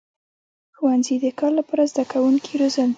•ښوونځي 0.75 1.15
د 1.23 1.25
کار 1.39 1.51
لپاره 1.59 1.83
زدهکوونکي 1.91 2.53
روزل. 2.61 2.89